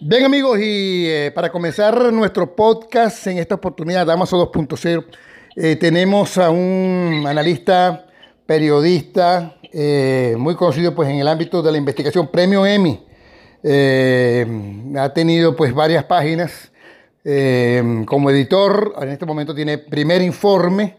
Bien 0.00 0.24
amigos, 0.24 0.58
y 0.58 1.06
eh, 1.06 1.30
para 1.32 1.52
comenzar 1.52 2.12
nuestro 2.12 2.56
podcast 2.56 3.24
en 3.28 3.38
esta 3.38 3.54
oportunidad, 3.54 4.04
Damaso 4.04 4.36
2.0, 4.50 5.04
eh, 5.54 5.76
tenemos 5.76 6.38
a 6.38 6.50
un 6.50 7.24
analista, 7.28 8.06
periodista, 8.46 9.56
eh, 9.72 10.34
muy 10.36 10.56
conocido 10.56 10.92
pues, 10.92 11.08
en 11.08 11.16
el 11.16 11.28
ámbito 11.28 11.62
de 11.62 11.70
la 11.70 11.78
investigación, 11.78 12.26
premio 12.26 12.66
Emmy. 12.66 13.04
ha 14.96 15.12
tenido 15.14 15.54
pues 15.54 15.72
varias 15.72 16.02
páginas 16.02 16.72
como 18.06 18.30
editor, 18.30 18.94
en 19.00 19.08
este 19.10 19.26
momento 19.26 19.54
tiene 19.54 19.78
primer 19.78 20.22
informe, 20.22 20.96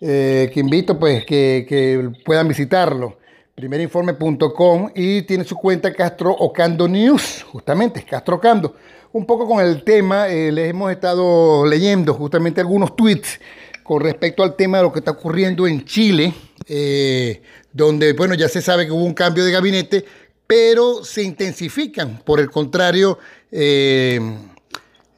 que 0.00 0.52
invito 0.56 0.98
pues 0.98 1.24
que, 1.24 2.10
puedan 2.24 2.48
visitarlo 2.48 3.18
primerinforme.com 3.60 4.90
y 4.94 5.22
tiene 5.22 5.44
su 5.44 5.54
cuenta 5.54 5.92
Castro 5.92 6.32
Ocando 6.32 6.88
News, 6.88 7.44
justamente, 7.50 8.02
Castro 8.02 8.36
Ocando. 8.36 8.74
Un 9.12 9.26
poco 9.26 9.46
con 9.46 9.60
el 9.60 9.82
tema, 9.84 10.28
eh, 10.28 10.50
les 10.50 10.70
hemos 10.70 10.90
estado 10.90 11.66
leyendo 11.66 12.14
justamente 12.14 12.60
algunos 12.60 12.96
tweets 12.96 13.40
con 13.82 14.00
respecto 14.00 14.42
al 14.42 14.56
tema 14.56 14.78
de 14.78 14.84
lo 14.84 14.92
que 14.92 15.00
está 15.00 15.10
ocurriendo 15.10 15.66
en 15.66 15.84
Chile, 15.84 16.32
eh, 16.66 17.42
donde, 17.72 18.12
bueno, 18.12 18.34
ya 18.34 18.48
se 18.48 18.62
sabe 18.62 18.86
que 18.86 18.92
hubo 18.92 19.04
un 19.04 19.14
cambio 19.14 19.44
de 19.44 19.50
gabinete, 19.50 20.04
pero 20.46 21.04
se 21.04 21.22
intensifican, 21.22 22.22
por 22.24 22.40
el 22.40 22.50
contrario, 22.50 23.18
eh, 23.50 24.20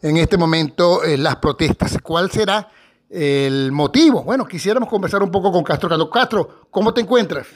en 0.02 0.16
este 0.16 0.36
momento 0.36 1.00
las 1.16 1.36
protestas. 1.36 1.98
¿Cuál 2.02 2.30
será 2.30 2.68
el 3.08 3.72
motivo? 3.72 4.22
Bueno, 4.22 4.46
quisiéramos 4.46 4.88
conversar 4.88 5.22
un 5.22 5.30
poco 5.30 5.52
con 5.52 5.62
Castro 5.62 5.86
Ocando. 5.86 6.10
Castro, 6.10 6.66
¿cómo 6.70 6.92
te 6.92 7.00
encuentras? 7.00 7.46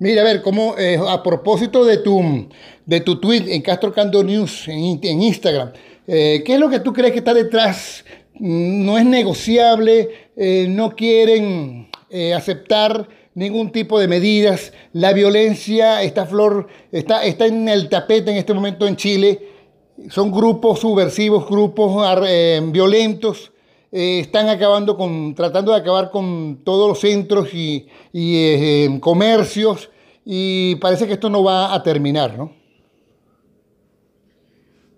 Mira, 0.00 0.22
a 0.22 0.24
ver, 0.24 0.40
cómo, 0.40 0.78
eh, 0.78 0.98
a 0.98 1.22
propósito 1.22 1.84
de 1.84 1.98
tu, 1.98 2.48
de 2.86 3.00
tu 3.02 3.20
tweet 3.20 3.54
en 3.54 3.60
Castro 3.60 3.92
Cando 3.92 4.24
News 4.24 4.66
en, 4.66 4.98
en 5.02 5.22
Instagram, 5.22 5.72
eh, 6.06 6.42
¿qué 6.42 6.54
es 6.54 6.58
lo 6.58 6.70
que 6.70 6.80
tú 6.80 6.94
crees 6.94 7.12
que 7.12 7.18
está 7.18 7.34
detrás? 7.34 8.02
Mm, 8.32 8.86
¿No 8.86 8.96
es 8.96 9.04
negociable? 9.04 10.30
Eh, 10.36 10.66
¿No 10.70 10.96
quieren 10.96 11.90
aceptar 12.34 13.08
ningún 13.40 13.72
tipo 13.72 13.98
de 13.98 14.06
medidas? 14.06 14.72
La 14.92 15.12
violencia, 15.14 16.02
esta 16.02 16.26
flor, 16.26 16.68
está, 16.92 17.24
está 17.24 17.46
en 17.46 17.68
el 17.68 17.88
tapete 17.88 18.30
en 18.30 18.36
este 18.36 18.52
momento 18.52 18.86
en 18.86 18.96
Chile. 18.96 19.48
Son 20.10 20.30
grupos 20.30 20.80
subversivos, 20.80 21.48
grupos 21.48 22.06
violentos. 22.70 23.50
están 23.90 24.48
acabando 24.48 24.96
con, 24.96 25.34
tratando 25.34 25.72
de 25.72 25.78
acabar 25.78 26.10
con 26.10 26.62
todos 26.64 26.88
los 26.90 27.00
centros 27.00 27.52
y, 27.54 27.88
y 28.12 29.00
comercios 29.00 29.88
y 30.24 30.76
parece 30.76 31.06
que 31.06 31.14
esto 31.14 31.30
no 31.30 31.42
va 31.42 31.74
a 31.74 31.82
terminar, 31.82 32.36
¿no? 32.36 32.54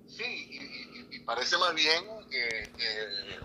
Sí, 0.08 0.58
y, 1.10 1.18
parece 1.20 1.56
más 1.58 1.74
bien 1.74 2.04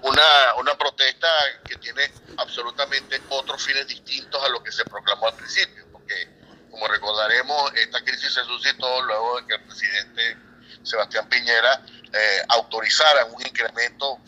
una, 0.02 0.23
una 0.59 0.76
protesta 0.76 1.28
que 1.70 1.76
tiene 1.76 2.02
absolutamente 2.38 3.21
otros 3.30 3.63
fines 3.63 3.88
distintos 3.88 4.43
a 4.43 4.49
lo 4.49 4.63
que 4.63 4.71
se 4.71 4.85
proclamó 4.85 5.27
al 5.27 5.35
principio, 5.35 5.85
porque 5.91 6.38
como 6.69 6.88
recordaremos, 6.88 7.73
esta 7.75 8.03
crisis 8.03 8.33
se 8.33 8.43
suscitó 8.43 9.02
luego 9.03 9.41
de 9.41 9.47
que 9.47 9.55
el 9.55 9.61
presidente 9.63 10.38
Sebastián 10.83 11.27
Piñera 11.27 11.81
eh, 12.13 12.41
autorizara 12.49 13.25
un 13.25 13.41
incremento 13.41 14.19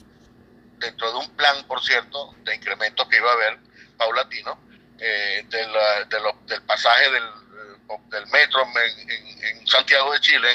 dentro 0.77 1.11
de 1.11 1.17
un 1.17 1.30
plan, 1.36 1.64
por 1.67 1.83
cierto, 1.83 2.36
de 2.43 2.55
incremento 2.55 3.08
que 3.08 3.17
iba 3.17 3.30
a 3.30 3.33
haber 3.33 3.59
paulatino, 3.98 4.59
eh, 4.98 5.45
del 5.48 6.61
pasaje 6.65 7.11
del, 7.11 7.23
del 8.09 8.27
metro 8.27 8.61
en, 8.64 9.67
Santiago 9.67 10.11
de 10.14 10.19
Chile. 10.19 10.49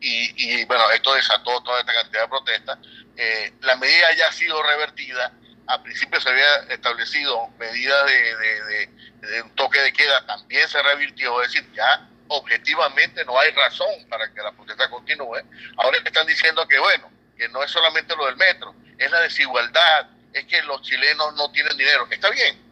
y, 0.00 0.64
bueno, 0.66 0.90
esto 0.90 1.14
desató 1.14 1.62
toda 1.62 1.80
esta 1.80 1.92
cantidad 1.92 2.22
de 2.22 2.28
protestas. 2.28 2.78
Eh, 3.16 3.54
la 3.62 3.76
medida 3.76 4.14
ya 4.14 4.28
ha 4.28 4.32
sido 4.32 4.62
revertida. 4.62 5.32
A 5.68 5.82
principio 5.82 6.20
se 6.20 6.28
había 6.28 6.56
establecido 6.74 7.48
medidas 7.58 8.06
de, 8.06 8.88
de, 9.20 9.42
un 9.42 9.54
toque 9.56 9.80
de 9.80 9.92
queda, 9.92 10.24
también 10.26 10.68
se 10.68 10.82
revirtió. 10.82 11.42
Es 11.42 11.52
decir, 11.52 11.70
ya 11.72 12.08
objetivamente 12.28 13.24
no 13.24 13.38
hay 13.38 13.50
razón 13.50 14.08
para 14.08 14.32
que 14.32 14.42
la 14.42 14.52
protesta 14.52 14.88
continúe. 14.88 15.38
Ahora 15.76 15.98
están 16.04 16.26
diciendo 16.26 16.66
que, 16.68 16.78
bueno, 16.78 17.10
que 17.36 17.48
no 17.48 17.62
es 17.62 17.70
solamente 17.70 18.14
lo 18.16 18.26
del 18.26 18.36
metro, 18.36 18.74
es 18.98 19.10
la 19.10 19.20
desigualdad, 19.20 20.08
es 20.32 20.44
que 20.46 20.62
los 20.62 20.82
chilenos 20.82 21.34
no 21.34 21.50
tienen 21.50 21.76
dinero. 21.76 22.06
Está 22.10 22.30
bien, 22.30 22.66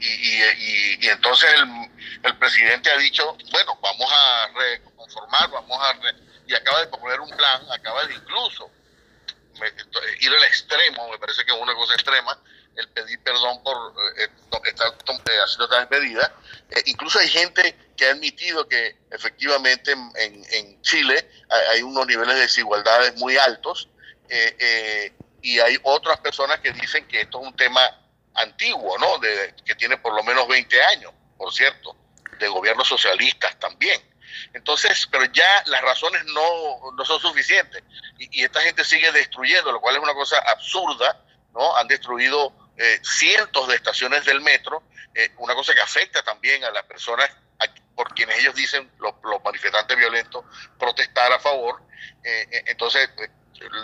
y, 0.00 1.08
entonces 1.08 1.50
el, 2.22 2.36
presidente 2.36 2.90
ha 2.90 2.96
dicho, 2.96 3.36
bueno, 3.50 3.78
vamos 3.82 4.10
a 4.12 4.48
reconformar, 4.54 5.50
vamos 5.50 5.78
a... 5.80 5.94
y 6.46 6.54
acaba 6.54 6.80
de 6.80 6.86
proponer 6.86 7.20
un 7.20 7.30
plan, 7.30 7.62
acaba 7.70 8.04
de 8.06 8.14
incluso 8.14 8.70
ir 10.20 10.30
al 10.30 10.44
extremo, 10.44 11.08
me 11.10 11.18
parece 11.18 11.44
que 11.44 11.52
es 11.52 11.58
una 11.58 11.74
cosa 11.74 11.94
extrema, 11.94 12.38
el 12.76 12.88
pedir 12.88 13.20
perdón 13.20 13.62
por 13.62 13.94
eh, 14.18 14.28
estar 14.64 14.88
eh, 14.88 15.38
haciendo 15.44 15.64
estas 15.64 15.90
medidas. 15.90 16.30
Eh, 16.70 16.82
incluso 16.86 17.18
hay 17.18 17.28
gente 17.28 17.76
que 17.96 18.06
ha 18.06 18.10
admitido 18.10 18.66
que 18.68 18.96
efectivamente 19.10 19.92
en, 19.92 20.44
en, 20.50 20.82
Chile 20.82 21.28
hay, 21.70 21.82
unos 21.82 22.06
niveles 22.06 22.34
de 22.34 22.40
desigualdades 22.42 23.16
muy 23.16 23.36
altos 23.36 23.88
y 25.40 25.60
hay 25.60 25.78
otras 25.82 26.18
personas 26.20 26.60
que 26.60 26.72
dicen 26.72 27.06
que 27.06 27.22
esto 27.22 27.40
es 27.40 27.46
un 27.46 27.56
tema 27.56 27.80
antiguo, 28.34 28.98
¿no? 28.98 29.18
De, 29.18 29.54
que 29.64 29.74
tiene 29.74 29.96
por 29.98 30.14
lo 30.14 30.22
menos 30.24 30.48
20 30.48 30.82
años, 30.82 31.12
por 31.36 31.52
cierto, 31.52 31.96
de 32.38 32.48
gobiernos 32.48 32.88
socialistas 32.88 33.58
también. 33.58 34.00
Entonces, 34.52 35.08
pero 35.10 35.24
ya 35.26 35.64
las 35.66 35.82
razones 35.82 36.24
no, 36.26 36.92
no 36.96 37.04
son 37.04 37.20
suficientes 37.20 37.82
y, 38.18 38.44
esta 38.44 38.60
gente 38.60 38.84
sigue 38.84 39.10
destruyendo, 39.12 39.72
lo 39.72 39.80
cual 39.80 39.96
es 39.96 40.02
una 40.02 40.14
cosa 40.14 40.38
absurda, 40.46 41.24
¿no? 41.52 41.76
Han 41.76 41.88
destruido 41.88 42.52
eh, 42.76 43.00
cientos 43.02 43.68
de 43.68 43.76
estaciones 43.76 44.24
del 44.24 44.40
metro, 44.40 44.82
eh, 45.14 45.32
una 45.38 45.54
cosa 45.54 45.74
que 45.74 45.80
afecta 45.80 46.22
también 46.22 46.64
a 46.64 46.70
las 46.70 46.84
personas 46.84 47.30
por 47.94 48.12
quienes 48.12 48.38
ellos 48.40 48.54
dicen, 48.56 48.90
los, 48.98 49.14
manifestantes 49.44 49.96
violentos, 49.96 50.44
protestar 50.78 51.32
a 51.32 51.38
favor. 51.38 51.80
Eh, 52.24 52.64
entonces, 52.66 53.08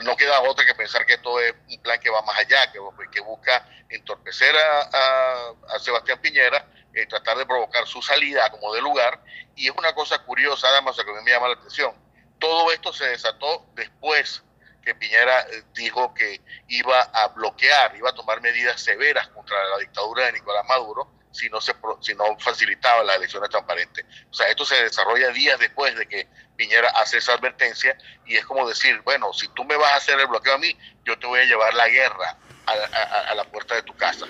no 0.03 0.17
queda 0.17 0.41
otra 0.41 0.65
que 0.65 0.75
pensar 0.75 1.07
que 1.07 1.15
esto 1.15 1.39
es 1.41 1.55
un 1.69 1.81
plan 1.81 2.01
que 2.01 2.11
va 2.11 2.23
más 2.23 2.37
allá, 2.39 2.73
que 2.73 3.21
busca 3.21 3.65
entorpecer 3.91 4.55
a, 4.57 5.79
Sebastián 5.79 6.21
Piñera, 6.21 6.67
eh, 6.95 7.07
tratar 7.07 7.39
de 7.39 7.47
provocar 7.47 7.87
su 7.87 8.03
salida 8.03 8.51
como 8.51 8.73
de 8.75 8.81
lugar. 8.81 9.23
Y 9.57 9.69
es 9.69 9.75
una 9.77 9.95
cosa 9.95 10.19
curiosa, 10.21 10.69
además, 10.69 10.97
que 10.97 11.03
a 11.03 11.15
mí 11.15 11.21
me 11.25 11.31
llama 11.31 11.49
la 11.49 11.55
atención. 11.55 11.95
Todo 12.39 12.73
esto 12.73 12.93
se 12.93 13.07
desató 13.07 13.67
después 13.75 14.43
que 14.83 14.95
Piñera 14.95 15.41
eh, 15.43 15.65
dijo 15.75 16.15
que 16.15 16.41
iba 16.69 17.01
a 17.01 17.29
bloquear, 17.29 17.97
iba 17.97 18.11
a 18.11 18.15
tomar 18.15 18.41
medidas 18.41 18.81
severas 18.81 19.29
contra 19.29 19.57
la 19.69 19.79
dictadura 19.79 20.27
de 20.27 20.33
Nicolás 20.33 20.65
Maduro 20.67 21.21
si 21.33 21.49
no, 21.49 21.61
se, 21.61 21.75
si 22.01 22.15
no 22.15 22.25
facilitaba 22.39 23.05
las 23.05 23.17
elecciones 23.17 23.51
transparentes. 23.51 24.05
O 24.31 24.35
sea, 24.35 24.49
esto 24.49 24.65
se 24.65 24.83
desarrolla 24.83 25.31
días 25.31 25.59
después 25.59 25.95
de 25.97 26.07
que 26.07 26.29
Piñera 26.57 26.89
hace 26.97 27.19
esa 27.19 27.35
advertencia 27.35 27.97
y 28.27 28.37
es 28.37 28.45
como 28.45 28.69
decir, 28.69 29.01
bueno, 29.03 29.33
si 29.33 29.49
tú 29.49 29.65
me 29.65 29.77
vas 29.77 29.93
a 29.93 29.97
hacer 29.97 30.19
el 30.19 30.27
bloqueo 30.27 30.55
a 30.55 30.59
mí, 30.59 30.77
yo 31.05 31.19
te 31.19 31.27
voy 31.27 31.41
a 31.41 31.45
llevar 31.45 31.75
la 31.75 31.89
guerra 31.89 32.37
a, 32.71 33.35
la 33.35 33.45
puerta 33.45 33.75
de 33.75 33.83
tu 33.83 33.95
casa. 33.97 34.27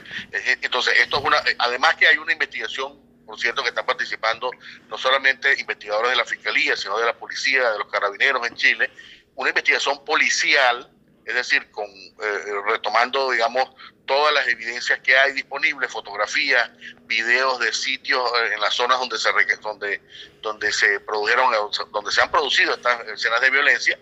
Entonces, 0.63 0.95
esto 0.99 1.19
es 1.19 1.25
una, 1.25 1.43
además 1.59 1.95
que 1.97 2.07
hay 2.07 2.17
una 2.19 2.33
investigación, 2.33 2.99
por 3.27 3.39
cierto, 3.39 3.63
que 3.63 3.69
están 3.69 3.87
participando 3.87 4.51
no 4.89 4.99
solamente 4.99 5.59
investigadores 5.61 6.11
de 6.11 6.17
la 6.17 6.25
Fiscalía, 6.25 6.77
sino 6.77 6.99
de 6.99 7.07
la 7.07 7.15
Policía, 7.15 7.71
de 7.71 7.79
los 7.79 7.89
Carabineros 7.89 8.47
en 8.47 8.55
Chile, 8.57 8.91
una 9.35 9.51
investigación 9.51 10.05
policial, 10.05 10.91
es 11.25 11.35
decir, 11.35 11.71
con 11.71 11.87
eh, 11.87 12.45
retomando, 12.67 13.31
digamos, 13.31 13.71
todas 14.11 14.35
las 14.35 14.49
evidencias 14.49 14.99
que 15.01 15.17
hay 15.17 15.33
disponibles, 15.33 15.91
fotografías, 15.91 16.69
videos 17.05 17.61
de 17.61 17.73
sitios 17.73 18.21
eh, 18.21 18.55
en 18.55 18.61
las 18.61 18.75
zonas 18.75 18.99
donde 18.99 19.17
se 19.19 19.31
donde 19.63 20.01
donde 20.43 20.73
se 20.73 20.99
produjeron 21.01 21.53
donde 21.93 22.11
se 22.11 22.21
han 22.21 22.31
producido 22.31 22.75
estas 22.75 23.07
escenas 23.07 23.41
de 23.41 23.51
violencia 23.51 23.99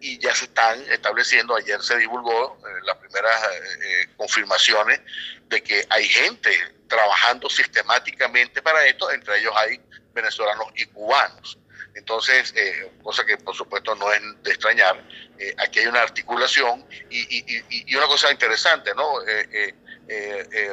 y 0.00 0.18
ya 0.18 0.34
se 0.34 0.46
están 0.46 0.80
estableciendo. 0.90 1.56
Ayer 1.56 1.82
se 1.82 1.96
divulgó 1.96 2.58
eh, 2.58 2.80
las 2.84 2.96
primeras 2.98 3.42
eh, 3.44 4.08
confirmaciones 4.16 5.00
de 5.48 5.62
que 5.62 5.86
hay 5.90 6.08
gente 6.08 6.50
trabajando 6.88 7.48
sistemáticamente 7.50 8.62
para 8.62 8.84
esto, 8.86 9.10
entre 9.10 9.38
ellos 9.38 9.52
hay 9.56 9.80
venezolanos 10.14 10.68
y 10.76 10.86
cubanos. 10.86 11.58
Entonces, 11.94 12.54
cosa 13.02 13.26
que 13.26 13.36
por 13.38 13.56
supuesto 13.56 13.94
no 13.96 14.12
es 14.12 14.20
de 14.42 14.50
extrañar, 14.50 15.02
eh, 15.38 15.54
aquí 15.58 15.78
hay 15.78 15.86
una 15.86 16.02
articulación 16.02 16.84
y, 17.10 17.94
una 17.94 18.06
cosa 18.06 18.30
interesante, 18.32 18.92
¿no? 18.94 19.26
Eh, 19.26 19.74
eh, 20.08 20.72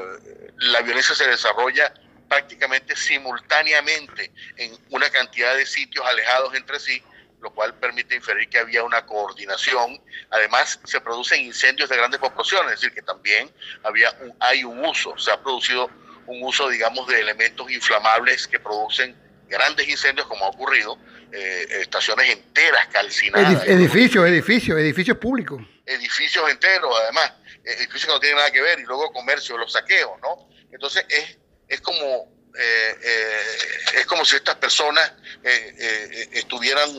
la 0.58 0.82
violencia 0.82 1.14
se 1.14 1.28
desarrolla 1.28 1.94
prácticamente 2.28 2.96
simultáneamente 2.96 4.32
en 4.58 4.76
una 4.90 5.10
cantidad 5.10 5.56
de 5.56 5.66
sitios 5.66 6.04
alejados 6.06 6.56
entre 6.56 6.80
sí, 6.80 7.04
lo 7.46 7.54
cual 7.54 7.76
permite 7.76 8.16
inferir 8.16 8.50
que 8.50 8.58
había 8.58 8.84
una 8.84 9.06
coordinación. 9.06 10.02
Además, 10.32 10.80
se 10.84 11.00
producen 11.00 11.42
incendios 11.42 11.88
de 11.88 11.96
grandes 11.96 12.20
proporciones, 12.20 12.74
es 12.74 12.82
decir, 12.82 12.96
que 12.96 13.04
también 13.04 13.52
había 13.84 14.12
hay 14.40 14.64
un 14.64 14.84
uso, 14.84 15.16
se 15.16 15.30
ha 15.32 15.40
producido 15.40 15.88
un 16.26 16.42
uso, 16.42 16.68
digamos, 16.70 17.08
de 17.08 17.20
elementos 17.20 17.70
inflamables 17.70 18.48
que 18.48 18.60
producen 18.60 19.16
grandes 19.48 19.88
incendios, 19.88 20.26
como 20.26 20.44
ha 20.44 20.50
ocurrido, 20.50 20.98
eh, 21.32 21.68
estaciones 21.82 22.32
enteras 22.32 22.88
calcinadas. 22.88 23.64
edificios, 23.68 24.28
edificios, 24.28 24.80
edificios 24.80 25.18
públicos. 25.20 25.62
Edificios 25.86 26.50
enteros, 26.50 26.92
además, 27.04 27.32
edificios 27.64 28.06
que 28.06 28.12
no 28.12 28.20
tienen 28.20 28.38
nada 28.38 28.50
que 28.50 28.62
ver, 28.64 28.80
y 28.80 28.86
luego 28.86 29.12
comercio, 29.12 29.56
los 29.56 29.72
saqueos, 29.72 30.20
¿no? 30.20 30.50
Entonces, 30.72 31.06
es, 31.10 31.38
es 31.68 31.80
como 31.80 32.35
eh, 32.58 32.98
eh, 33.04 34.00
es 34.00 34.06
como 34.06 34.24
si 34.24 34.36
estas 34.36 34.56
personas 34.56 35.12
eh, 35.44 36.30
estuvieran 36.34 36.90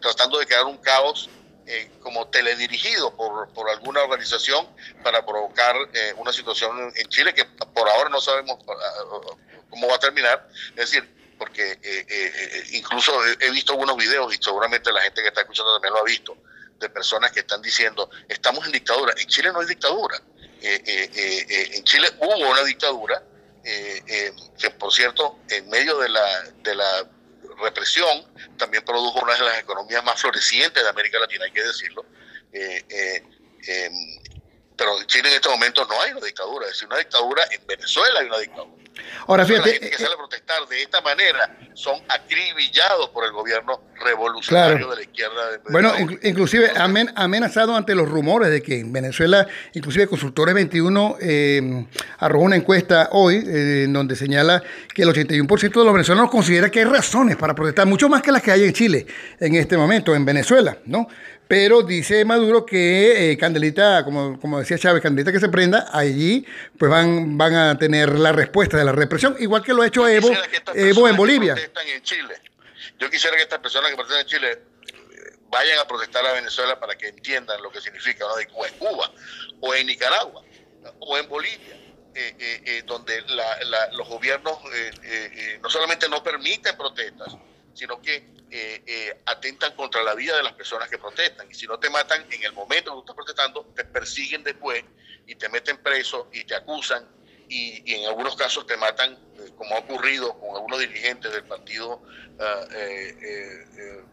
tratando 0.00 0.38
de 0.38 0.46
crear 0.46 0.64
un 0.64 0.78
caos 0.78 1.28
como 2.02 2.26
teledirigido 2.28 3.14
por, 3.14 3.48
por, 3.52 3.70
alguna 3.70 4.02
organización 4.02 4.66
para 5.04 5.24
provocar 5.24 5.76
una 6.16 6.32
situación 6.32 6.92
en 6.96 7.08
Chile 7.08 7.32
que 7.32 7.44
por 7.44 7.88
ahora 7.88 8.10
no 8.10 8.20
sabemos 8.20 8.58
cómo 9.68 9.86
va 9.86 9.94
a 9.94 9.98
terminar. 10.00 10.48
Es 10.70 10.90
decir, 10.90 11.08
porque 11.38 11.78
incluso 12.72 13.12
he 13.38 13.50
visto 13.52 13.72
algunos 13.72 13.96
videos 13.96 14.34
y 14.34 14.42
seguramente 14.42 14.90
la 14.90 15.00
gente 15.02 15.22
que 15.22 15.28
está 15.28 15.42
escuchando 15.42 15.74
también 15.74 15.94
lo 15.94 16.00
ha 16.00 16.04
visto, 16.04 16.36
de 16.80 16.88
personas 16.88 17.30
que 17.30 17.40
están 17.40 17.62
diciendo, 17.62 18.10
estamos 18.28 18.66
en 18.66 18.72
dictadura. 18.72 19.14
En 19.16 19.28
Chile 19.28 19.52
no 19.52 19.60
hay 19.60 19.66
dictadura. 19.68 20.20
en 20.60 21.84
Chile 21.84 22.08
hubo 22.18 22.50
una 22.50 22.64
dictadura 22.64 23.22
eh, 23.64 24.02
eh, 24.06 24.32
que 24.58 24.70
por 24.70 24.92
cierto, 24.92 25.38
en 25.48 25.68
medio 25.68 25.98
de 25.98 26.08
la, 26.08 26.42
de 26.62 26.74
la 26.74 27.08
represión, 27.62 28.26
también 28.56 28.84
produjo 28.84 29.20
una 29.20 29.34
de 29.34 29.44
las 29.44 29.58
economías 29.58 30.02
más 30.04 30.20
florecientes 30.20 30.82
de 30.82 30.88
América 30.88 31.18
Latina, 31.18 31.44
hay 31.44 31.52
que 31.52 31.62
decirlo. 31.62 32.04
Eh, 32.52 33.22
em, 33.66 33.92
pero 34.80 34.98
en 34.98 35.06
Chile 35.06 35.28
en 35.28 35.34
este 35.34 35.50
momento 35.50 35.84
no 35.84 36.00
hay 36.00 36.12
una 36.12 36.24
dictadura, 36.24 36.64
es 36.64 36.72
decir, 36.72 36.88
una 36.88 36.96
dictadura, 36.96 37.42
en 37.50 37.66
Venezuela 37.66 38.20
hay 38.20 38.26
una 38.28 38.38
dictadura. 38.38 38.80
Ahora 39.26 39.44
fíjate. 39.44 39.66
La 39.66 39.72
gente 39.74 39.90
que 39.90 39.98
sale 39.98 40.14
a 40.14 40.16
protestar 40.16 40.66
de 40.68 40.82
esta 40.82 41.02
manera 41.02 41.58
son 41.74 42.00
acribillados 42.08 43.10
por 43.10 43.26
el 43.26 43.32
gobierno 43.32 43.82
revolucionario 44.02 44.88
de 44.88 44.96
la 44.96 45.02
izquierda. 45.02 45.50
De 45.50 45.58
bueno, 45.70 45.92
inclusive 46.22 46.72
amen, 46.76 47.12
amenazado 47.14 47.76
ante 47.76 47.94
los 47.94 48.08
rumores 48.08 48.50
de 48.50 48.62
que 48.62 48.80
en 48.80 48.90
Venezuela, 48.90 49.46
inclusive 49.74 50.06
Consultores 50.06 50.54
21 50.54 51.16
eh, 51.20 51.86
arrojó 52.18 52.44
una 52.46 52.56
encuesta 52.56 53.10
hoy 53.12 53.36
eh, 53.36 53.84
en 53.84 53.92
donde 53.92 54.16
señala 54.16 54.62
que 54.94 55.02
el 55.02 55.10
81% 55.10 55.60
de 55.60 55.84
los 55.84 55.92
venezolanos 55.92 56.30
considera 56.30 56.70
que 56.70 56.78
hay 56.78 56.86
razones 56.86 57.36
para 57.36 57.54
protestar, 57.54 57.86
mucho 57.86 58.08
más 58.08 58.22
que 58.22 58.32
las 58.32 58.42
que 58.42 58.50
hay 58.50 58.64
en 58.64 58.72
Chile 58.72 59.06
en 59.38 59.56
este 59.56 59.76
momento, 59.76 60.14
en 60.14 60.24
Venezuela, 60.24 60.78
¿no? 60.86 61.06
Pero 61.50 61.82
dice 61.82 62.24
Maduro 62.24 62.64
que 62.64 63.32
eh, 63.32 63.36
Candelita, 63.36 64.04
como, 64.04 64.38
como 64.38 64.60
decía 64.60 64.78
Chávez, 64.78 65.02
Candelita 65.02 65.32
que 65.32 65.40
se 65.40 65.48
prenda, 65.48 65.88
allí 65.92 66.46
pues 66.78 66.88
van, 66.88 67.36
van 67.36 67.52
a 67.56 67.76
tener 67.76 68.16
la 68.20 68.30
respuesta 68.30 68.76
de 68.76 68.84
la 68.84 68.92
represión, 68.92 69.34
igual 69.40 69.60
que 69.60 69.74
lo 69.74 69.82
ha 69.82 69.88
hecho 69.88 70.06
Evo, 70.06 70.30
Evo 70.76 71.08
en 71.08 71.16
Bolivia. 71.16 71.56
En 71.86 72.02
Chile. 72.04 72.36
Yo 73.00 73.10
quisiera 73.10 73.36
que 73.36 73.42
estas 73.42 73.58
personas 73.58 73.90
que 73.90 73.96
protestan 73.96 74.20
en 74.20 74.26
Chile 74.28 74.52
eh, 74.52 75.38
vayan 75.48 75.76
a 75.80 75.88
protestar 75.88 76.24
a 76.24 76.34
Venezuela 76.34 76.78
para 76.78 76.94
que 76.96 77.08
entiendan 77.08 77.60
lo 77.60 77.72
que 77.72 77.80
significa, 77.80 78.26
¿no? 78.26 78.34
o 78.54 78.64
en 78.64 78.74
Cuba, 78.74 79.10
o 79.58 79.74
en 79.74 79.88
Nicaragua, 79.88 80.44
o 81.00 81.18
en 81.18 81.28
Bolivia. 81.28 81.76
Eh, 82.14 82.82
donde 82.86 83.22
los 83.92 84.08
gobiernos 84.08 84.58
no 85.62 85.70
solamente 85.70 86.08
no 86.08 86.22
permiten 86.22 86.76
protestas, 86.76 87.36
sino 87.72 88.00
que 88.00 88.39
eh, 88.52 88.82
eh, 88.84 89.22
atentan 89.26 89.76
contra 89.76 90.02
la 90.02 90.14
vida 90.14 90.36
de 90.36 90.42
las 90.42 90.54
personas 90.54 90.88
que 90.88 90.98
protestan. 90.98 91.48
Y 91.50 91.54
si 91.54 91.66
no 91.66 91.78
te 91.78 91.88
matan 91.88 92.26
en 92.32 92.42
el 92.42 92.52
momento 92.52 92.90
que 92.90 92.96
tú 92.96 93.00
estás 93.00 93.16
protestando, 93.16 93.64
te 93.76 93.84
persiguen 93.84 94.42
después 94.42 94.84
y 95.26 95.36
te 95.36 95.48
meten 95.48 95.78
preso 95.78 96.28
y 96.32 96.44
te 96.44 96.56
acusan 96.56 97.06
y, 97.48 97.94
en 97.94 98.08
algunos 98.08 98.36
casos 98.36 98.66
te 98.66 98.76
matan, 98.76 99.12
eh, 99.12 99.50
como 99.56 99.76
ha 99.76 99.78
ocurrido 99.78 100.38
con 100.38 100.56
algunos 100.56 100.80
dirigentes 100.80 101.32
del 101.32 101.44
partido, 101.44 102.02
ah, 102.40 102.66
de, 102.70 104.04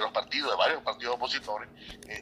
los 0.00 0.12
partidos, 0.12 0.50
de 0.50 0.56
varios 0.56 0.82
partidos 0.82 1.14
opositores. 1.14 1.68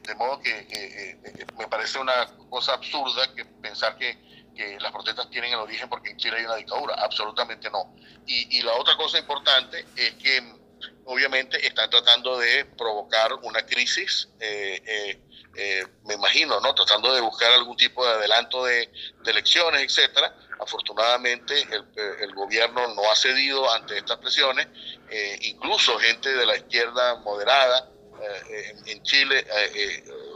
de 0.03 0.15
modo 0.15 0.41
que 0.41 1.19
me 1.57 1.67
parece 1.69 1.99
una 1.99 2.27
cosa 2.51 2.75
absurda 2.75 3.35
que 3.35 3.45
pensar 3.45 3.97
que 3.97 4.19
que 4.57 4.79
las 4.81 4.91
protestas 4.91 5.29
tienen 5.31 5.53
el 5.53 5.59
origen 5.59 5.89
porque 5.89 6.11
en 6.11 6.17
Chile 6.17 6.39
hay 6.39 6.45
una 6.45 6.57
dictadura. 6.57 6.95
Absolutamente 6.99 7.71
no. 7.71 7.95
Y, 8.27 8.63
la 8.63 8.73
otra 8.75 8.97
cosa 8.97 9.19
importante 9.19 9.85
es 9.95 10.15
que 10.15 10.43
obviamente 11.05 11.65
están 11.65 11.89
tratando 11.89 12.39
de 12.39 12.65
provocar 12.65 13.33
una 13.43 13.65
crisis, 13.65 14.29
eh, 14.41 14.83
eh, 14.85 15.21
eh, 15.55 15.87
me 16.05 16.15
imagino, 16.15 16.61
¿no? 16.61 16.75
Tratando 16.75 17.15
de 17.15 17.21
buscar 17.21 17.53
algún 17.53 17.77
tipo 17.77 18.05
de 18.05 18.13
adelanto 18.13 18.65
de, 18.65 18.91
elecciones, 19.25 19.83
etcétera. 19.83 20.35
Afortunadamente 20.59 21.67
el, 22.21 22.35
gobierno 22.35 22.95
no 22.95 23.11
ha 23.11 23.15
cedido 23.15 23.71
ante 23.73 23.99
estas 23.99 24.17
presiones, 24.19 24.67
incluso 25.43 25.99
gente 25.99 26.35
de 26.35 26.47
la 26.47 26.57
izquierda 26.57 27.17
moderada 27.17 27.91
en, 28.87 29.03
Chile 29.03 29.47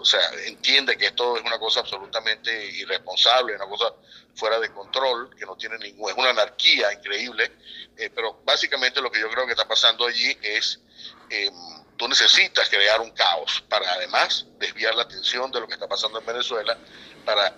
o 0.01 0.05
sea, 0.05 0.21
entiende 0.47 0.97
que 0.97 1.07
esto 1.07 1.37
es 1.37 1.43
una 1.43 1.59
cosa 1.59 1.81
absolutamente 1.81 2.67
irresponsable, 2.73 3.55
una 3.55 3.67
cosa 3.67 3.93
fuera 4.35 4.59
de 4.59 4.73
control, 4.73 5.35
que 5.37 5.45
no 5.45 5.57
tiene 5.57 5.77
ninguna, 5.79 6.13
es 6.13 6.19
una 6.19 6.31
anarquía 6.31 6.93
increíble, 6.93 7.53
eh, 7.97 8.11
pero 8.15 8.41
básicamente 8.45 9.03
lo 9.03 9.11
que 9.11 9.21
yo 9.21 9.29
creo 9.31 9.45
que 9.45 9.53
está 9.53 9.69
pasando 9.69 10.07
allí 10.07 10.37
es, 10.43 10.81
eh, 11.29 11.51
tú 11.99 12.09
necesitas 12.09 12.71
crear 12.71 13.01
un 13.01 13.11
caos 13.11 13.63
para 13.69 13.93
además 13.93 14.47
desviar 14.59 14.95
la 14.95 15.03
atención 15.03 15.51
de 15.53 15.61
lo 15.61 15.69
que 15.69 15.75
está 15.75 15.87
pasando 15.87 16.19
en 16.19 16.25
Venezuela, 16.25 16.79
para 17.27 17.49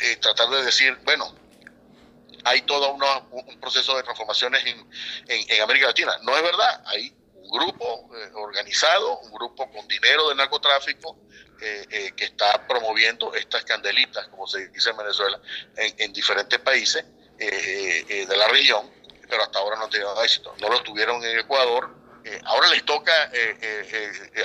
eh, 0.00 0.16
tratar 0.16 0.48
de 0.48 0.64
decir, 0.64 0.98
bueno, 1.04 1.32
hay 2.42 2.62
todo 2.62 2.92
un 2.92 3.60
proceso 3.60 3.96
de 3.96 4.02
transformaciones 4.02 4.64
en, 4.66 4.86
en 5.26 5.62
América 5.62 5.86
Latina. 5.86 6.16
No 6.22 6.36
es 6.36 6.42
verdad, 6.42 6.82
hay 6.86 7.12
un 7.46 7.58
grupo 7.58 8.10
organizado, 8.34 9.18
un 9.20 9.32
grupo 9.32 9.70
con 9.70 9.86
dinero 9.86 10.28
de 10.28 10.34
narcotráfico, 10.34 11.16
eh, 11.58 11.86
eh, 11.90 12.12
que 12.14 12.24
está 12.26 12.66
promoviendo 12.66 13.32
estas 13.32 13.64
candelitas, 13.64 14.28
como 14.28 14.46
se 14.46 14.68
dice 14.68 14.90
en 14.90 14.96
Venezuela, 14.98 15.40
en, 15.76 16.12
diferentes 16.12 16.58
países 16.58 17.02
eh, 17.38 18.26
de 18.28 18.36
la 18.36 18.46
región, 18.48 18.90
pero 19.26 19.42
hasta 19.42 19.58
ahora 19.60 19.76
no 19.76 19.84
han 19.84 19.90
tenido 19.90 20.22
éxito. 20.22 20.54
No 20.60 20.68
lo 20.68 20.82
tuvieron 20.82 21.24
en 21.24 21.38
Ecuador. 21.38 21.94
ahora 22.44 22.68
les 22.68 22.84
toca 22.84 23.30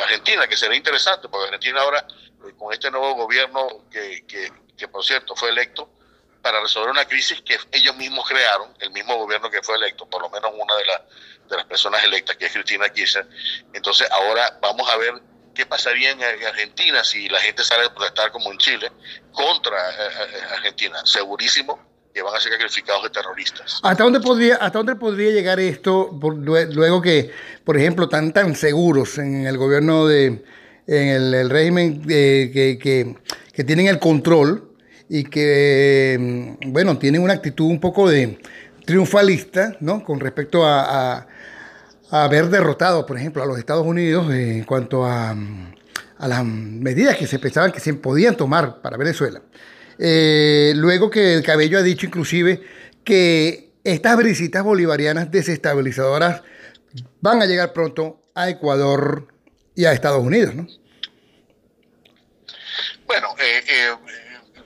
Argentina, 0.04 0.48
que 0.48 0.56
será 0.56 0.74
interesante, 0.74 1.28
porque 1.28 1.48
Argentina 1.48 1.82
ahora, 1.82 2.08
con 2.58 2.72
este 2.72 2.90
nuevo 2.90 3.14
gobierno 3.16 3.90
que, 3.92 4.88
por 4.90 5.04
cierto 5.04 5.36
fue 5.36 5.50
electo, 5.50 5.90
para 6.42 6.62
resolver 6.62 6.90
una 6.90 7.06
crisis 7.06 7.42
que 7.42 7.58
ellos 7.72 7.96
mismos 7.98 8.28
crearon, 8.28 8.70
el 8.80 8.92
mismo 8.92 9.16
gobierno 9.18 9.50
que 9.50 9.62
fue 9.62 9.76
electo, 9.76 10.08
por 10.08 10.22
lo 10.22 10.30
menos 10.30 10.52
una 10.58 10.76
de, 10.76 10.84
de 11.50 11.58
las 11.58 11.66
personas 11.66 12.04
electas, 12.04 12.36
que 12.38 12.46
es 12.46 12.52
Cristina 12.52 12.90
Kirchner. 12.90 13.28
Entonces 13.74 14.10
ahora 14.12 14.58
vamos 14.62 14.90
a 14.90 14.98
ver 14.98 15.14
qué 15.54 15.66
pasaría 15.66 16.12
en 16.12 16.24
Argentina 16.24 17.04
si 17.04 17.28
la 17.30 17.40
gente 17.40 17.64
sale 17.64 17.86
a 17.86 17.94
protestar 17.94 18.32
como 18.32 18.52
en 18.52 18.58
Chile 18.58 18.92
contra 19.32 19.90
eh, 19.90 19.94
eh, 20.34 20.54
Argentina. 20.56 21.00
Segurísimo 21.06 21.80
que 22.14 22.22
van 22.22 22.36
a 22.36 22.40
ser 22.40 22.52
sacrificados 22.54 23.04
de 23.04 23.10
terroristas. 23.10 23.80
¿Hasta 23.84 24.04
dónde 24.04 24.20
podría, 24.20 24.56
hasta 24.56 24.80
dónde 24.80 24.96
podría 24.96 25.32
llegar 25.32 25.60
esto 25.60 26.10
luego 26.12 27.02
que, 27.02 27.32
por 27.64 27.78
ejemplo, 27.78 28.10
tan 28.10 28.34
tan 28.34 28.56
seguros 28.56 29.18
en 29.18 29.48
el 29.48 29.58
gobierno 29.58 30.08
de, 30.08 30.44
en 30.88 31.08
el, 31.34 31.50
régimen 31.50 32.04
eh, 32.10 32.52
que, 32.54 33.16
que, 33.54 33.64
tienen 33.64 33.88
el 33.88 34.00
control 34.00 34.71
y 35.14 35.26
que, 35.26 36.18
mm, 36.20 36.72
bueno, 36.72 36.98
tienen 36.98 37.22
una 37.22 37.34
actitud 37.34 37.66
un 37.66 37.82
poco 37.82 38.10
de 38.10 38.40
triunfalista, 38.86 39.76
¿no? 39.82 40.04
Con 40.04 40.22
respecto 40.22 40.66
a 40.66 41.28
haber 42.12 42.50
derrotado, 42.50 43.06
por 43.06 43.18
ejemplo, 43.18 43.42
a 43.42 43.46
los 43.46 43.58
Estados 43.58 43.86
Unidos 43.86 44.32
en 44.34 44.64
cuanto 44.66 45.06
a, 45.06 45.36
las 46.20 46.46
medidas 46.46 47.18
que 47.18 47.26
se 47.26 47.40
pensaban 47.40 47.72
que 47.72 47.80
se 47.80 47.96
podían 47.96 48.38
tomar 48.38 48.82
para 48.82 48.96
Venezuela. 48.96 49.42
Eh, 49.98 50.72
luego 50.76 51.10
que 51.10 51.34
el 51.34 51.44
Cabello 51.44 51.80
ha 51.80 51.82
dicho 51.82 52.06
inclusive 52.06 52.62
que 53.04 53.72
estas 53.84 54.18
brisitas 54.18 54.64
bolivarianas 54.64 55.32
desestabilizadoras 55.32 56.44
van 57.22 57.42
a 57.42 57.48
llegar 57.48 57.74
pronto 57.74 58.22
a 58.36 58.50
Ecuador 58.50 59.28
y 59.74 59.86
a 59.86 59.94
Estados 59.94 60.24
Unidos, 60.24 60.54
¿no? 60.54 60.68
Bueno, 63.08 63.30
eh, 63.40 63.64
eh, 63.68 63.92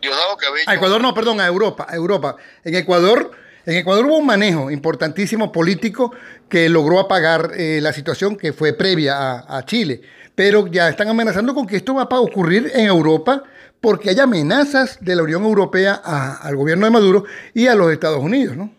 Diosdado 0.05 0.37
Cabello... 0.37 0.69
A 0.69 0.75
Ecuador 0.75 1.01
no, 1.01 1.13
perdón, 1.13 1.41
a 1.41 1.47
Europa, 1.47 1.87
a 1.89 1.95
Europa. 1.95 2.35
En 2.63 2.75
Ecuador 2.75 3.31
en 3.65 3.77
Ecuador 3.77 4.05
hubo 4.05 4.17
un 4.17 4.25
manejo 4.27 4.69
importantísimo 4.69 5.51
político 5.51 6.13
que 6.47 6.69
logró 6.69 6.99
apagar 6.99 7.51
eh, 7.55 7.79
la 7.81 7.93
situación 7.93 8.37
que 8.37 8.53
fue 8.53 8.73
previa 8.73 9.43
a, 9.47 9.65
Chile, 9.65 10.01
pero 10.35 10.67
ya 10.67 10.87
están 10.87 11.07
amenazando 11.07 11.55
con 11.55 11.65
que 11.65 11.77
esto 11.77 11.95
va 11.95 12.03
a 12.03 12.19
ocurrir 12.19 12.71
en 12.75 12.85
Europa 12.85 13.43
porque 13.81 14.11
hay 14.11 14.19
amenazas 14.19 14.97
de 15.01 15.15
la 15.15 15.23
Unión 15.23 15.43
Europea 15.43 15.95
al 15.95 16.55
gobierno 16.55 16.85
de 16.85 16.91
Maduro 16.91 17.25
y 17.55 17.65
a 17.65 17.73
los 17.73 17.91
Estados 17.91 18.19
Unidos, 18.19 18.55
¿no? 18.55 18.71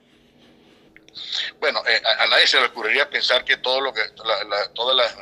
Bueno, 1.58 1.80
a, 1.80 2.26
nadie 2.28 2.46
se 2.46 2.60
le 2.60 2.66
ocurriría 2.66 3.10
pensar 3.10 3.44
que 3.44 3.56
todo 3.56 3.80
lo 3.80 3.92
que, 3.92 4.02
todas 4.74 4.96
las 4.96 5.16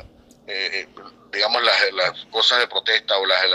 digamos, 1.35 1.61
las, 1.63 1.91
las, 1.93 2.25
cosas 2.31 2.59
de 2.59 2.67
protesta 2.67 3.17
o 3.17 3.25
las, 3.25 3.45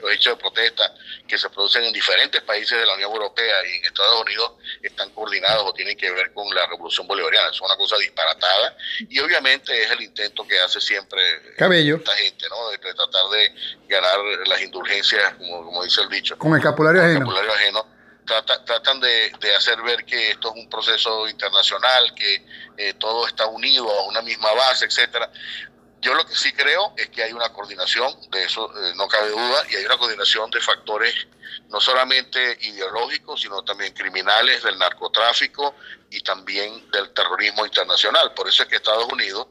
los 0.00 0.12
hechos 0.12 0.36
de 0.36 0.40
protesta 0.40 0.94
que 1.26 1.36
se 1.36 1.50
producen 1.50 1.84
en 1.84 1.92
diferentes 1.92 2.40
países 2.42 2.78
de 2.78 2.86
la 2.86 2.94
Unión 2.94 3.12
Europea 3.12 3.54
y 3.66 3.78
en 3.78 3.84
Estados 3.84 4.22
Unidos 4.22 4.52
están 4.82 5.10
coordinados 5.10 5.64
o 5.66 5.72
tienen 5.74 5.96
que 5.96 6.10
ver 6.10 6.32
con 6.32 6.52
la 6.54 6.66
revolución 6.66 7.06
bolivariana. 7.06 7.48
Es 7.50 7.60
una 7.60 7.76
cosa 7.76 7.96
disparatada 7.98 8.76
y 9.08 9.18
obviamente 9.20 9.82
es 9.82 9.90
el 9.90 10.02
intento 10.02 10.46
que 10.46 10.58
hace 10.60 10.80
siempre 10.80 11.20
esta 11.56 12.14
gente, 12.16 12.46
¿no? 12.48 12.70
De, 12.70 12.78
tratar 12.78 13.28
de 13.30 13.54
ganar 13.88 14.18
las 14.46 14.62
indulgencias, 14.62 15.34
como, 15.34 15.64
como 15.64 15.84
dice 15.84 16.02
el 16.02 16.08
dicho. 16.08 16.38
Con 16.38 16.56
escapulario 16.56 17.02
ajeno. 17.02 17.30
ajeno. 17.30 17.86
tratan 18.66 19.00
de, 19.00 19.32
de, 19.40 19.54
hacer 19.56 19.80
ver 19.82 20.04
que 20.04 20.30
esto 20.30 20.52
es 20.54 20.62
un 20.62 20.68
proceso 20.68 21.28
internacional, 21.28 22.14
que 22.14 22.46
eh, 22.76 22.94
todo 22.94 23.26
está 23.26 23.46
unido 23.46 23.90
a 23.90 24.06
una 24.06 24.22
misma 24.22 24.52
base, 24.52 24.84
etcétera. 24.84 25.30
Yo 26.04 26.12
lo 26.12 26.26
que 26.26 26.34
sí 26.34 26.52
creo 26.52 26.92
es 26.98 27.08
que 27.08 27.22
hay 27.22 27.32
una 27.32 27.48
coordinación, 27.48 28.12
de 28.30 28.44
eso 28.44 28.70
eh, 28.78 28.92
no 28.94 29.08
cabe 29.08 29.30
duda, 29.30 29.64
y 29.70 29.76
hay 29.76 29.86
una 29.86 29.96
coordinación 29.96 30.50
de 30.50 30.60
factores 30.60 31.14
no 31.70 31.80
solamente 31.80 32.58
ideológicos, 32.60 33.40
sino 33.40 33.64
también 33.64 33.94
criminales 33.94 34.62
del 34.62 34.78
narcotráfico 34.78 35.74
y 36.10 36.20
también 36.20 36.90
del 36.90 37.10
terrorismo 37.14 37.64
internacional. 37.64 38.34
Por 38.34 38.46
eso 38.46 38.64
es 38.64 38.68
que 38.68 38.76
Estados 38.76 39.10
Unidos 39.10 39.46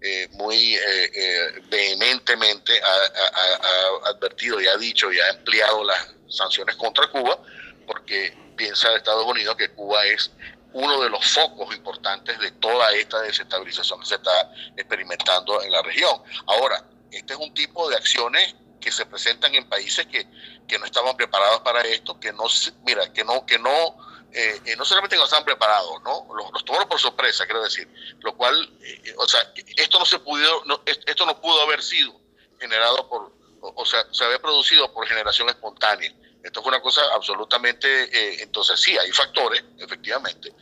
eh, 0.00 0.28
muy 0.34 0.76
eh, 0.76 1.60
vehementemente 1.68 2.80
ha, 2.80 4.08
advertido 4.10 4.60
y 4.60 4.68
ha 4.68 4.76
dicho 4.76 5.10
y 5.10 5.18
ha 5.18 5.30
empleado 5.30 5.82
las 5.82 6.14
sanciones 6.28 6.76
contra 6.76 7.08
Cuba, 7.08 7.36
porque 7.84 8.32
piensa 8.56 8.94
Estados 8.94 9.24
Unidos 9.24 9.56
que 9.56 9.70
Cuba 9.70 10.06
es 10.06 10.30
uno 10.76 11.00
de 11.00 11.08
los 11.08 11.26
focos 11.26 11.74
importantes 11.74 12.38
de 12.38 12.50
toda 12.52 12.92
esta 12.92 13.22
desestabilización 13.22 13.98
que 14.00 14.06
se 14.06 14.16
está 14.16 14.52
experimentando 14.76 15.62
en 15.62 15.72
la 15.72 15.80
región. 15.80 16.22
Ahora, 16.46 16.84
este 17.10 17.32
es 17.32 17.38
un 17.38 17.54
tipo 17.54 17.88
de 17.88 17.96
acciones 17.96 18.54
que 18.78 18.92
se 18.92 19.06
presentan 19.06 19.54
en 19.54 19.66
países 19.70 20.06
que, 20.06 20.28
que 20.68 20.78
no 20.78 20.84
estaban 20.84 21.16
preparados 21.16 21.60
para 21.60 21.80
esto, 21.80 22.20
que 22.20 22.30
no, 22.30 22.44
mira, 22.84 23.10
que 23.10 23.24
no, 23.24 23.46
que 23.46 23.58
no, 23.58 23.96
eh, 24.30 24.60
eh, 24.66 24.76
no 24.76 24.84
solamente 24.84 25.16
no 25.16 25.24
estaban 25.24 25.46
preparados, 25.46 26.02
¿no? 26.02 26.26
Los, 26.34 26.52
los 26.52 26.62
tomaron 26.62 26.86
por 26.86 27.00
sorpresa, 27.00 27.46
quiero 27.46 27.62
decir, 27.62 27.88
lo 28.20 28.36
cual, 28.36 28.70
eh, 28.82 29.14
o 29.16 29.26
sea, 29.26 29.50
esto 29.76 29.98
no 29.98 30.04
se 30.04 30.18
pudo, 30.18 30.62
no, 30.66 30.82
esto 30.84 31.24
no 31.24 31.40
pudo 31.40 31.62
haber 31.62 31.82
sido 31.82 32.20
generado 32.60 33.08
por, 33.08 33.32
o 33.62 33.86
sea, 33.86 34.04
se 34.12 34.24
había 34.24 34.40
producido 34.40 34.92
por 34.92 35.08
generación 35.08 35.48
espontánea. 35.48 36.12
Esto 36.46 36.62
fue 36.62 36.68
una 36.70 36.80
cosa 36.80 37.00
absolutamente, 37.12 37.88
eh, 38.04 38.36
entonces 38.40 38.80
sí, 38.80 38.96
hay 38.96 39.10
factores, 39.10 39.64
efectivamente, 39.80 40.52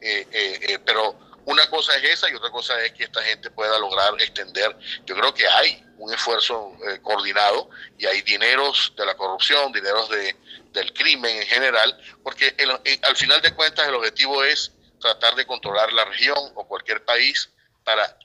eh, 0.00 0.26
eh, 0.32 0.78
pero 0.86 1.18
una 1.44 1.68
cosa 1.68 1.94
es 1.96 2.04
esa 2.04 2.30
y 2.30 2.34
otra 2.34 2.50
cosa 2.50 2.82
es 2.82 2.92
que 2.92 3.04
esta 3.04 3.22
gente 3.22 3.50
pueda 3.50 3.78
lograr 3.78 4.14
extender. 4.22 4.74
Yo 5.04 5.14
creo 5.14 5.34
que 5.34 5.46
hay 5.46 5.84
un 5.98 6.14
esfuerzo 6.14 6.72
coordinado 7.02 7.68
y 7.98 8.06
hay 8.06 8.22
dineros 8.22 8.94
de 8.96 9.04
la 9.04 9.14
corrupción, 9.18 9.70
dineros 9.70 10.08
de, 10.08 10.34
del 10.72 10.94
crimen 10.94 11.36
en 11.36 11.46
general, 11.46 11.94
porque 12.22 12.56
al 13.02 13.14
final 13.14 13.42
de 13.42 13.54
cuentas 13.54 13.86
el 13.86 13.94
objetivo 13.96 14.42
es 14.42 14.72
tratar 14.98 15.34
de 15.34 15.44
controlar 15.44 15.92
la 15.92 16.06
región 16.06 16.38
o 16.54 16.66
cualquier 16.66 17.04
país 17.04 17.50
para 17.84 18.16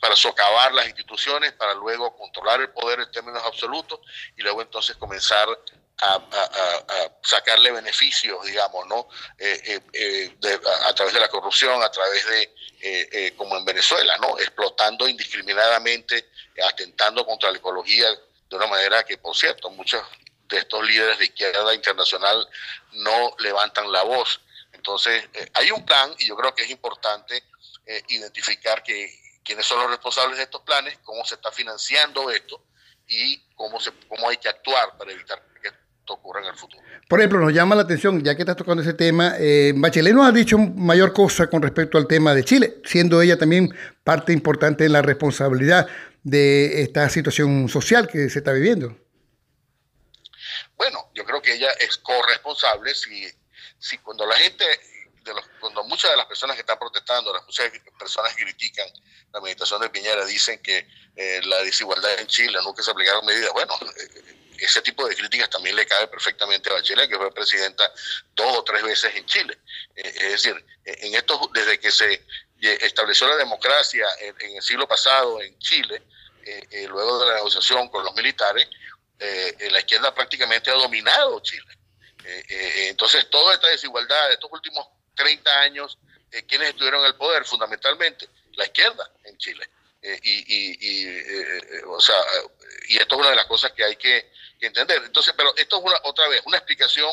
para 0.00 0.14
socavar 0.14 0.72
las 0.74 0.86
instituciones, 0.86 1.52
para 1.52 1.74
luego 1.74 2.16
controlar 2.16 2.60
el 2.60 2.70
poder 2.70 3.00
en 3.00 3.10
términos 3.10 3.42
absolutos 3.44 4.00
y 4.36 4.42
luego 4.42 4.62
entonces 4.62 4.96
comenzar 4.96 5.48
a, 6.00 6.20
sacarle 7.22 7.70
beneficios, 7.70 8.44
digamos, 8.44 8.86
¿no? 8.88 9.08
Eh, 9.38 9.80
eh, 9.92 10.30
eh, 10.42 10.60
a, 10.84 10.94
través 10.94 11.14
de 11.14 11.20
la 11.20 11.28
corrupción, 11.28 11.82
a 11.82 11.90
través 11.90 12.26
de, 12.26 13.34
como 13.36 13.56
en 13.56 13.64
Venezuela, 13.64 14.16
¿no? 14.18 14.38
Explotando 14.38 15.08
indiscriminadamente, 15.08 16.30
atentando 16.68 17.24
contra 17.24 17.50
la 17.50 17.58
ecología 17.58 18.08
de 18.48 18.56
una 18.56 18.66
manera 18.66 19.04
que, 19.04 19.18
por 19.18 19.36
cierto, 19.36 19.70
muchos 19.70 20.02
de 20.48 20.58
estos 20.58 20.84
líderes 20.84 21.18
de 21.18 21.26
izquierda 21.26 21.74
internacional 21.74 22.48
no 22.92 23.34
levantan 23.38 23.90
la 23.90 24.02
voz. 24.02 24.40
Entonces, 24.72 25.24
hay 25.54 25.70
un 25.70 25.84
plan 25.86 26.12
y 26.18 26.26
yo 26.26 26.36
creo 26.36 26.54
que 26.54 26.64
es 26.64 26.70
importante 26.70 27.44
identificar 28.08 28.82
que, 28.82 29.22
quiénes 29.44 29.66
son 29.66 29.80
los 29.80 29.90
responsables 29.90 30.38
de 30.38 30.44
estos 30.44 30.62
planes, 30.62 30.98
cómo 31.04 31.24
se 31.24 31.36
está 31.36 31.50
financiando 31.50 32.30
esto 32.30 32.62
y 33.06 33.38
cómo, 33.54 33.78
cómo 34.08 34.28
hay 34.28 34.36
que 34.36 34.48
actuar 34.48 34.96
para 34.96 35.12
evitar 35.12 35.51
ocurra 36.14 36.40
en 36.40 36.46
el 36.46 36.56
futuro. 36.56 36.82
Por 37.08 37.20
ejemplo, 37.20 37.40
nos 37.40 37.52
llama 37.52 37.74
la 37.74 37.82
atención, 37.82 38.22
ya 38.22 38.34
que 38.34 38.42
estás 38.42 38.56
tocando 38.56 38.82
ese 38.82 38.94
tema, 38.94 39.34
eh, 39.38 39.72
Bachelet 39.76 40.14
no 40.14 40.24
ha 40.24 40.32
dicho 40.32 40.58
mayor 40.58 41.12
cosa 41.12 41.48
con 41.48 41.62
respecto 41.62 41.98
al 41.98 42.06
tema 42.06 42.34
de 42.34 42.44
Chile, 42.44 42.80
siendo 42.84 43.20
ella 43.20 43.36
también 43.36 43.74
parte 44.04 44.32
importante 44.32 44.84
en 44.84 44.92
la 44.92 45.02
responsabilidad 45.02 45.86
de 46.22 46.82
esta 46.82 47.08
situación 47.08 47.68
social 47.68 48.08
que 48.08 48.30
se 48.30 48.38
está 48.38 48.52
viviendo. 48.52 48.96
Bueno, 50.76 51.10
yo 51.14 51.24
creo 51.24 51.42
que 51.42 51.54
ella 51.54 51.70
es 51.80 51.98
corresponsable 51.98 52.94
si, 52.94 53.26
si 53.78 53.98
cuando 53.98 54.26
la 54.26 54.36
gente, 54.36 54.64
de 55.24 55.34
los, 55.34 55.44
cuando 55.60 55.84
muchas 55.84 56.10
de 56.10 56.16
las 56.16 56.26
personas 56.26 56.56
que 56.56 56.60
están 56.60 56.78
protestando, 56.78 57.32
las 57.32 57.44
muchas 57.44 57.70
personas 57.98 58.34
que 58.34 58.44
critican 58.44 58.88
la 59.32 59.38
administración 59.38 59.80
de 59.80 59.90
Piñera 59.90 60.24
dicen 60.24 60.60
que 60.60 60.86
eh, 61.16 61.40
la 61.44 61.62
desigualdad 61.62 62.18
en 62.18 62.26
Chile 62.26 62.58
nunca 62.64 62.82
se 62.82 62.90
aplicaron 62.90 63.24
medidas, 63.24 63.52
bueno, 63.52 63.74
eh, 63.96 64.41
ese 64.64 64.80
tipo 64.82 65.06
de 65.06 65.16
críticas 65.16 65.50
también 65.50 65.74
le 65.74 65.86
cabe 65.86 66.06
perfectamente 66.08 66.70
a 66.70 66.74
Bachelet, 66.74 67.08
que 67.08 67.16
fue 67.16 67.32
presidenta 67.34 67.92
dos 68.34 68.58
o 68.58 68.64
tres 68.64 68.82
veces 68.82 69.14
en 69.16 69.26
Chile. 69.26 69.58
Eh, 69.96 70.12
es 70.14 70.30
decir, 70.32 70.64
en 70.84 71.14
estos, 71.14 71.40
desde 71.52 71.78
que 71.80 71.90
se 71.90 72.24
estableció 72.60 73.26
la 73.26 73.36
democracia 73.36 74.06
en, 74.20 74.56
el 74.56 74.62
siglo 74.62 74.86
pasado 74.86 75.42
en 75.42 75.58
Chile, 75.58 76.02
eh, 76.44 76.66
eh, 76.70 76.86
luego 76.88 77.18
de 77.20 77.26
la 77.26 77.34
negociación 77.34 77.88
con 77.88 78.04
los 78.04 78.14
militares, 78.14 78.68
la 79.70 79.78
izquierda 79.78 80.12
prácticamente 80.12 80.68
ha 80.68 80.74
dominado 80.74 81.38
Chile. 81.42 81.78
entonces, 82.88 83.30
toda 83.30 83.54
esta 83.54 83.68
desigualdad 83.68 84.26
de 84.26 84.34
estos 84.34 84.50
últimos 84.50 84.84
30 85.14 85.60
años, 85.60 85.96
¿quiénes 86.48 86.70
estuvieron 86.70 87.02
en 87.02 87.06
el 87.06 87.14
poder? 87.14 87.44
Fundamentalmente, 87.44 88.28
la 88.54 88.64
izquierda 88.64 89.08
en 89.22 89.38
Chile. 89.38 89.68
Y, 90.02 90.76
y 90.80 91.82
o 91.86 92.00
sea, 92.00 92.16
y 92.88 92.98
esto 92.98 93.14
es 93.14 93.20
una 93.20 93.30
de 93.30 93.36
las 93.36 93.46
cosas 93.46 93.72
que 93.72 93.84
hay 93.84 93.96
que, 93.96 94.30
entender. 94.60 95.02
Entonces, 95.04 95.34
pero 95.36 95.52
esto 95.56 95.78
es 95.78 95.82
una, 95.84 95.96
otra 96.04 96.28
vez 96.28 96.40
una 96.44 96.56
explicación 96.58 97.12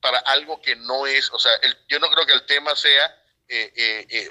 para 0.00 0.18
algo 0.20 0.62
que 0.62 0.76
no 0.76 1.06
es, 1.06 1.30
o 1.30 1.38
sea, 1.38 1.52
yo 1.88 1.98
no 1.98 2.08
creo 2.10 2.24
que 2.24 2.32
el 2.32 2.46
tema 2.46 2.74
sea, 2.74 3.22
eh, 3.48 3.70
eh, 3.76 4.06
eh, 4.08 4.30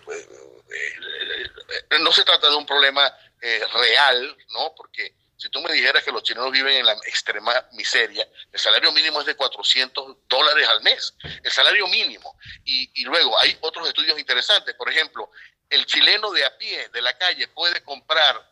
no 1.99 2.11
se 2.11 2.23
trata 2.23 2.49
de 2.49 2.55
un 2.55 2.65
problema 2.65 3.15
real, 3.39 4.35
¿no? 4.49 4.73
Porque 4.75 5.13
si 5.37 5.49
tú 5.49 5.61
me 5.61 5.71
dijeras 5.73 6.03
que 6.03 6.11
los 6.11 6.23
chilenos 6.23 6.51
viven 6.51 6.77
en 6.77 6.85
la 6.87 6.93
extrema 7.05 7.53
miseria, 7.73 8.27
el 8.51 8.59
salario 8.59 8.91
mínimo 8.91 9.19
es 9.19 9.27
de 9.27 9.35
400 9.35 10.17
dólares 10.27 10.67
al 10.67 10.81
mes, 10.81 11.13
el 11.43 11.51
salario 11.51 11.87
mínimo. 11.87 12.35
Y, 12.63 12.89
y 13.01 13.03
luego 13.03 13.39
hay 13.39 13.55
otros 13.61 13.87
estudios 13.87 14.17
interesantes, 14.17 14.73
por 14.73 14.89
ejemplo, 14.89 15.29
el 15.69 15.85
chileno 15.85 16.31
de 16.31 16.45
a 16.45 16.57
pie, 16.57 16.89
de 16.89 17.01
la 17.01 17.17
calle, 17.17 17.47
puede 17.49 17.83
comprar 17.83 18.49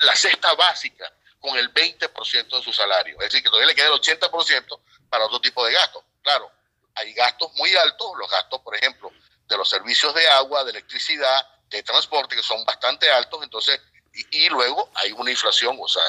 la 0.00 0.16
cesta 0.16 0.54
básica 0.54 1.12
con 1.40 1.56
el 1.56 1.72
20% 1.72 2.56
de 2.56 2.62
su 2.62 2.72
salario. 2.72 3.14
Es 3.20 3.30
decir, 3.30 3.42
que 3.42 3.48
todavía 3.48 3.68
le 3.68 3.74
queda 3.74 3.88
el 3.88 4.00
80% 4.00 4.80
para 5.08 5.24
otro 5.26 5.40
tipo 5.40 5.64
de 5.64 5.72
gastos. 5.72 6.02
Claro, 6.22 6.50
hay 6.94 7.12
gastos 7.14 7.52
muy 7.54 7.74
altos, 7.76 8.12
los 8.18 8.30
gastos, 8.30 8.60
por 8.60 8.74
ejemplo, 8.76 9.12
de 9.46 9.56
los 9.56 9.68
servicios 9.68 10.14
de 10.14 10.28
agua, 10.28 10.64
de 10.64 10.70
electricidad, 10.70 11.46
de 11.68 11.82
transporte, 11.82 12.36
que 12.36 12.42
son 12.42 12.64
bastante 12.64 13.10
altos, 13.10 13.42
entonces, 13.42 13.80
y, 14.12 14.48
luego 14.48 14.90
hay 14.94 15.12
una 15.12 15.30
inflación, 15.30 15.76
o 15.80 15.86
sea, 15.88 16.02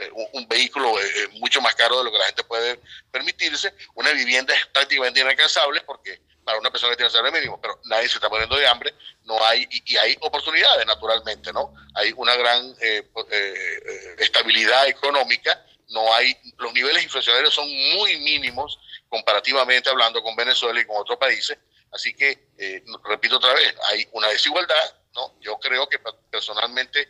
eh, 0.00 0.10
un, 0.32 0.46
vehículo 0.46 0.98
es, 1.00 1.30
mucho 1.34 1.62
más 1.62 1.74
caro 1.74 1.98
de 1.98 2.04
lo 2.04 2.12
que 2.12 2.18
la 2.18 2.26
gente 2.26 2.44
puede 2.44 2.80
permitirse, 3.10 3.74
una 3.94 4.10
vivienda 4.12 4.54
es 4.54 4.66
prácticamente 4.66 5.20
inalcanzable 5.20 5.80
porque 5.82 6.20
para 6.44 6.58
una 6.58 6.70
persona 6.70 6.92
que 6.92 6.96
tiene 6.96 7.10
salario 7.10 7.32
mínimo, 7.32 7.60
pero 7.60 7.80
nadie 7.84 8.08
se 8.08 8.16
está 8.16 8.28
poniendo 8.28 8.56
de 8.56 8.66
hambre, 8.66 8.94
no 9.24 9.42
hay, 9.44 9.66
y, 9.70 9.96
hay 9.96 10.16
oportunidades 10.20 10.86
naturalmente, 10.86 11.52
¿no? 11.52 11.74
Hay 11.94 12.12
una 12.16 12.36
gran 12.36 12.64
eh, 12.80 13.02
eh, 13.30 13.54
eh, 13.86 14.16
estabilidad 14.18 14.86
económica, 14.88 15.64
no 15.88 16.12
hay, 16.14 16.36
los 16.58 16.72
niveles 16.72 17.02
inflacionarios 17.02 17.54
son 17.54 17.68
muy 17.96 18.18
mínimos 18.18 18.78
comparativamente 19.08 19.88
hablando 19.88 20.22
con 20.22 20.36
Venezuela 20.36 20.80
y 20.80 20.84
con 20.84 20.96
otros 20.96 21.18
países, 21.18 21.58
así 21.92 22.14
que, 22.14 22.48
repito 23.04 23.36
otra 23.36 23.54
vez, 23.54 23.74
hay 23.90 24.06
una 24.12 24.28
desigualdad, 24.28 24.96
¿no? 25.14 25.34
Yo 25.40 25.58
creo 25.58 25.88
que 25.88 26.00
personalmente 26.30 27.08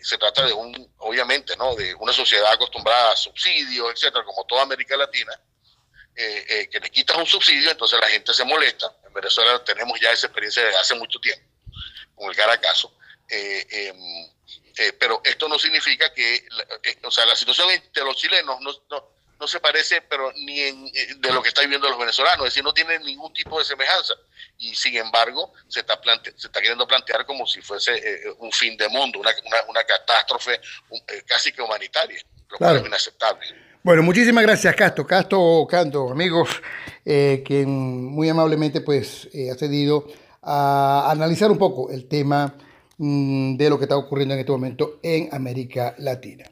se 0.00 0.16
trata 0.18 0.46
de 0.46 0.52
un, 0.54 0.90
obviamente, 0.98 1.54
¿no? 1.56 1.74
De 1.74 1.94
una 1.94 2.12
sociedad 2.12 2.52
acostumbrada 2.52 3.12
a 3.12 3.16
subsidios, 3.16 3.92
etcétera, 3.92 4.24
como 4.24 4.44
toda 4.46 4.62
América 4.62 4.96
Latina, 4.96 5.38
eh, 6.16 6.46
eh, 6.48 6.68
que 6.68 6.80
le 6.80 6.90
quitas 6.90 7.16
un 7.16 7.26
subsidio, 7.26 7.70
entonces 7.70 7.98
la 8.00 8.08
gente 8.08 8.32
se 8.32 8.44
molesta. 8.44 8.94
En 9.06 9.12
Venezuela 9.12 9.62
tenemos 9.64 9.98
ya 10.00 10.12
esa 10.12 10.26
experiencia 10.26 10.64
desde 10.64 10.78
hace 10.78 10.94
mucho 10.94 11.18
tiempo, 11.20 11.44
con 12.14 12.30
el 12.30 12.36
Caracazo. 12.36 12.96
Eh, 13.28 13.66
em, 13.70 14.34
eh, 14.76 14.92
pero 14.98 15.20
esto 15.24 15.48
no 15.48 15.58
significa 15.58 16.12
que, 16.12 16.46
o 17.02 17.10
sea, 17.10 17.24
la 17.26 17.36
situación 17.36 17.68
de 17.68 18.04
los 18.04 18.16
chilenos 18.16 18.60
no, 18.60 18.72
no, 18.90 19.14
no 19.38 19.46
se 19.46 19.60
parece, 19.60 20.02
pero 20.02 20.32
ni 20.32 20.60
en, 20.60 20.92
de 21.20 21.32
lo 21.32 21.42
que 21.42 21.48
están 21.48 21.64
viviendo 21.64 21.88
los 21.88 21.98
venezolanos, 21.98 22.46
es 22.46 22.52
decir, 22.52 22.64
no 22.64 22.74
tiene 22.74 22.98
ningún 23.00 23.32
tipo 23.32 23.58
de 23.58 23.64
semejanza. 23.64 24.14
y 24.58 24.74
sin 24.74 24.96
embargo 24.96 25.52
se 25.68 25.80
está, 25.80 26.00
se 26.36 26.46
está 26.46 26.60
queriendo 26.60 26.86
plantear 26.86 27.26
como 27.26 27.46
si 27.46 27.60
fuese 27.60 27.92
eh, 27.94 28.34
un 28.38 28.52
fin 28.52 28.76
de 28.76 28.88
mundo, 28.88 29.18
una, 29.18 29.32
una, 29.68 29.84
catástrofe 29.84 30.54
eh, 30.54 31.22
casi 31.26 31.52
que 31.52 31.62
humanitaria, 31.62 32.20
lo 32.48 32.58
cual 32.58 32.76
es 32.76 32.86
inaceptable. 32.86 33.63
Bueno, 33.84 34.02
muchísimas 34.02 34.42
gracias, 34.44 34.74
Casto. 34.74 35.06
Casto, 35.06 35.66
Canto, 35.68 36.10
amigos, 36.10 36.48
eh, 37.04 37.42
que 37.44 37.66
muy 37.66 38.30
amablemente 38.30 38.80
pues 38.80 39.28
ha 39.52 39.54
cedido 39.56 40.06
a 40.40 41.10
analizar 41.10 41.50
un 41.50 41.58
poco 41.58 41.90
el 41.90 42.06
tema 42.06 42.54
mm, 42.96 43.56
de 43.58 43.68
lo 43.68 43.76
que 43.76 43.84
está 43.84 43.98
ocurriendo 43.98 44.32
en 44.32 44.40
este 44.40 44.52
momento 44.52 45.00
en 45.02 45.28
América 45.34 45.94
Latina. 45.98 46.46